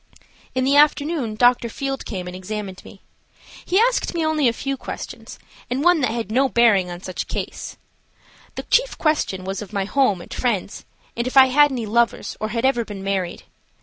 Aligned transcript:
In 0.55 0.63
the 0.63 0.75
afternoon 0.75 1.35
Dr. 1.35 1.69
Field 1.69 2.05
came 2.07 2.25
and 2.25 2.35
examined 2.35 2.83
me. 2.83 3.01
He 3.63 3.79
asked 3.79 4.15
me 4.15 4.25
only 4.25 4.47
a 4.47 4.51
few 4.51 4.75
questions, 4.75 5.37
and 5.69 5.83
one 5.83 6.01
that 6.01 6.09
had 6.09 6.31
no 6.31 6.49
bearing 6.49 6.89
on 6.89 7.01
such 7.01 7.21
a 7.21 7.25
case. 7.27 7.77
The 8.55 8.63
chief 8.63 8.97
question 8.97 9.43
was 9.43 9.61
of 9.61 9.73
my 9.73 9.85
home 9.85 10.19
and 10.19 10.33
friends, 10.33 10.85
and 11.15 11.27
if 11.27 11.37
I 11.37 11.49
had 11.49 11.71
any 11.71 11.85
lovers 11.85 12.35
or 12.39 12.47
had 12.49 12.65
ever 12.65 12.83
been 12.83 13.03
married. 13.03 13.43